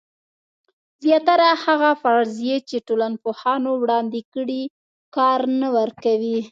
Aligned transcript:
زیاتره 1.03 1.49
هغه 1.63 1.91
فرضیې 2.01 2.57
چې 2.69 2.77
ټولنپوهانو 2.87 3.71
وړاندې 3.81 4.21
کړي 4.33 4.63
کار 5.15 5.39
نه 5.61 5.67
ورکوي. 5.77 6.37